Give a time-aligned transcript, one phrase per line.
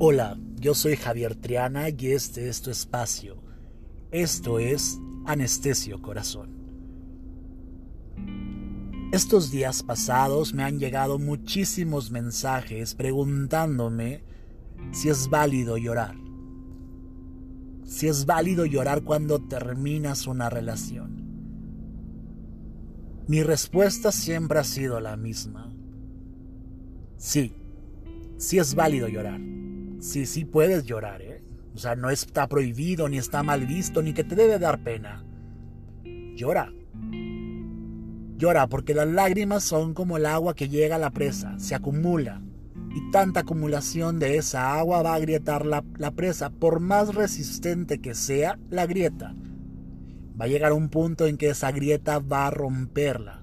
[0.00, 3.36] Hola, yo soy Javier Triana y este es tu espacio.
[4.10, 6.50] Esto es Anestesio Corazón.
[9.12, 14.24] Estos días pasados me han llegado muchísimos mensajes preguntándome
[14.90, 16.16] si es válido llorar.
[17.84, 21.22] Si es válido llorar cuando terminas una relación.
[23.28, 25.72] Mi respuesta siempre ha sido la misma.
[27.16, 27.54] Sí,
[28.38, 29.54] sí es válido llorar.
[30.04, 31.42] Sí, sí puedes llorar, ¿eh?
[31.74, 35.24] O sea, no está prohibido, ni está mal visto, ni que te debe dar pena.
[36.36, 36.70] Llora.
[38.36, 42.42] Llora porque las lágrimas son como el agua que llega a la presa, se acumula.
[42.94, 46.50] Y tanta acumulación de esa agua va a agrietar la, la presa.
[46.50, 49.34] Por más resistente que sea la grieta,
[50.38, 53.42] va a llegar un punto en que esa grieta va a romperla.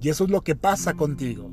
[0.00, 1.52] Y eso es lo que pasa contigo.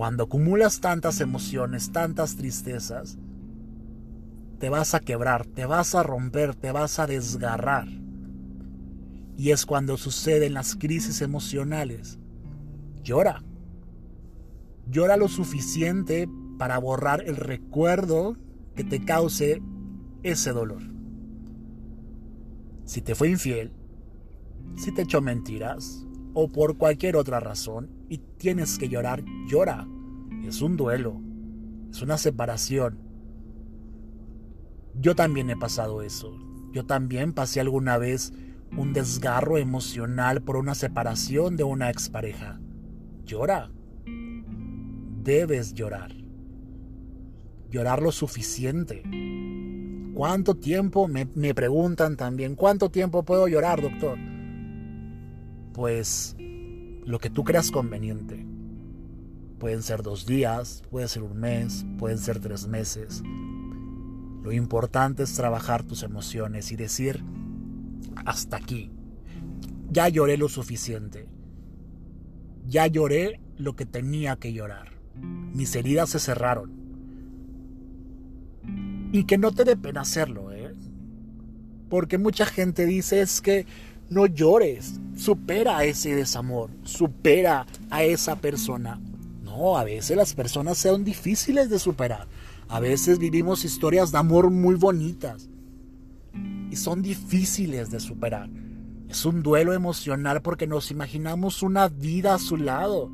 [0.00, 3.18] Cuando acumulas tantas emociones, tantas tristezas,
[4.58, 7.86] te vas a quebrar, te vas a romper, te vas a desgarrar.
[9.36, 12.18] Y es cuando suceden las crisis emocionales.
[13.02, 13.44] Llora.
[14.88, 18.38] Llora lo suficiente para borrar el recuerdo
[18.74, 19.60] que te cause
[20.22, 20.80] ese dolor.
[22.86, 23.74] Si te fue infiel,
[24.76, 29.86] si te echó mentiras o por cualquier otra razón y tienes que llorar, llora.
[30.46, 31.20] Es un duelo,
[31.90, 32.98] es una separación.
[34.94, 36.36] Yo también he pasado eso.
[36.72, 38.32] Yo también pasé alguna vez
[38.76, 42.60] un desgarro emocional por una separación de una expareja.
[43.24, 43.70] Llora.
[45.22, 46.12] Debes llorar.
[47.70, 49.02] Llorar lo suficiente.
[50.14, 51.08] ¿Cuánto tiempo?
[51.08, 54.18] Me, me, preguntan también, ¿cuánto tiempo puedo llorar, doctor?
[55.72, 56.36] Pues
[57.04, 58.46] lo que tú creas conveniente.
[59.60, 63.22] Pueden ser dos días, puede ser un mes, pueden ser tres meses.
[64.42, 67.22] Lo importante es trabajar tus emociones y decir,
[68.24, 68.90] hasta aquí.
[69.90, 71.28] Ya lloré lo suficiente.
[72.66, 74.92] Ya lloré lo que tenía que llorar.
[75.52, 76.72] Mis heridas se cerraron.
[79.12, 80.74] Y que no te dé pena hacerlo, ¿eh?
[81.90, 83.66] Porque mucha gente dice es que
[84.08, 88.98] no llores, supera ese desamor, supera a esa persona.
[89.50, 92.28] No, a veces las personas son difíciles de superar.
[92.68, 95.48] A veces vivimos historias de amor muy bonitas
[96.70, 98.48] y son difíciles de superar.
[99.08, 103.10] Es un duelo emocional porque nos imaginamos una vida a su lado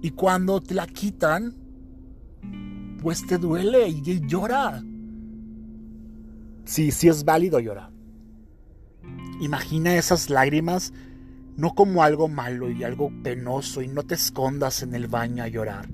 [0.00, 1.54] y cuando te la quitan,
[3.02, 4.82] pues te duele y llora.
[6.64, 7.90] Sí, sí es válido llorar.
[9.42, 10.94] Imagina esas lágrimas
[11.56, 15.48] no como algo malo y algo penoso y no te escondas en el baño a
[15.48, 15.88] llorar.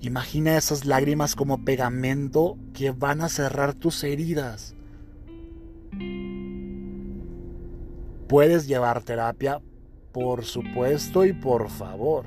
[0.00, 4.74] Imagina esas lágrimas como pegamento que van a cerrar tus heridas.
[8.28, 9.60] Puedes llevar terapia,
[10.12, 12.26] por supuesto y por favor.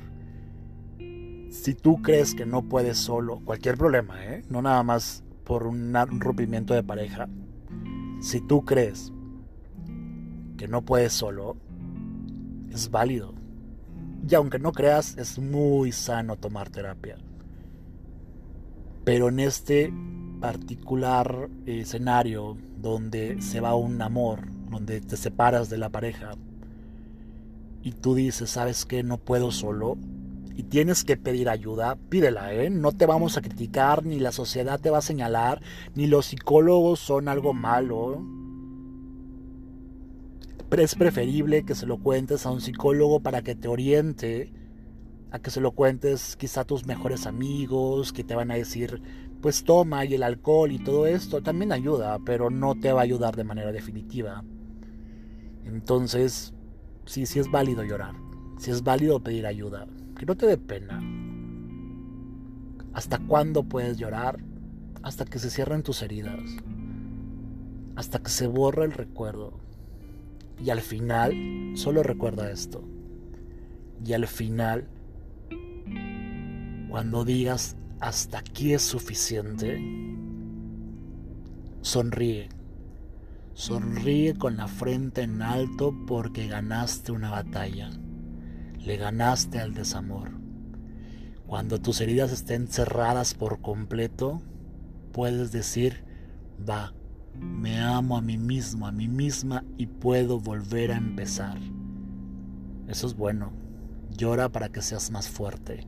[1.50, 4.44] Si tú crees que no puedes solo, cualquier problema, ¿eh?
[4.50, 7.28] no nada más por un rompimiento de pareja,
[8.22, 9.12] si tú crees
[10.58, 11.58] que no puedes solo,
[12.74, 13.34] es válido.
[14.28, 17.18] Y aunque no creas, es muy sano tomar terapia.
[19.04, 19.94] Pero en este
[20.40, 26.32] particular escenario donde se va un amor, donde te separas de la pareja
[27.82, 29.04] y tú dices, ¿sabes qué?
[29.04, 29.98] No puedo solo
[30.56, 32.70] y tienes que pedir ayuda, pídela, ¿eh?
[32.70, 35.62] No te vamos a criticar, ni la sociedad te va a señalar,
[35.96, 38.24] ni los psicólogos son algo malo
[40.80, 44.52] es preferible que se lo cuentes a un psicólogo para que te oriente,
[45.30, 49.02] a que se lo cuentes quizá a tus mejores amigos, que te van a decir,
[49.42, 53.04] pues toma y el alcohol y todo esto también ayuda, pero no te va a
[53.04, 54.44] ayudar de manera definitiva.
[55.66, 56.54] Entonces,
[57.06, 58.16] sí, sí es válido llorar,
[58.58, 59.86] sí es válido pedir ayuda,
[60.18, 61.02] que no te dé pena.
[62.94, 64.40] ¿Hasta cuándo puedes llorar?
[65.02, 66.40] Hasta que se cierren tus heridas,
[67.96, 69.60] hasta que se borra el recuerdo.
[70.62, 72.84] Y al final, solo recuerda esto.
[74.06, 74.88] Y al final,
[76.90, 79.82] cuando digas hasta aquí es suficiente,
[81.82, 82.50] sonríe.
[83.54, 87.92] Sonríe con la frente en alto porque ganaste una batalla.
[88.80, 90.32] Le ganaste al desamor.
[91.48, 94.42] Cuando tus heridas estén cerradas por completo,
[95.12, 96.04] puedes decir,
[96.68, 96.94] va,
[97.40, 101.58] me amo a mí mismo, a mí misma y puedo volver a empezar.
[102.88, 103.54] Eso es bueno.
[104.12, 105.88] Llora para que seas más fuerte.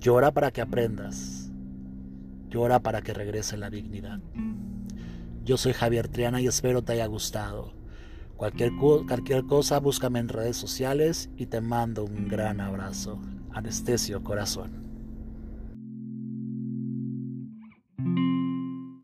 [0.00, 1.50] Llora para que aprendas.
[2.48, 4.20] Llora para que regrese la dignidad.
[5.44, 7.74] Yo soy Javier Triana y espero te haya gustado.
[8.36, 13.20] Cualquier, cualquier cosa, búscame en redes sociales y te mando un gran abrazo.
[13.52, 14.85] Anestesio corazón.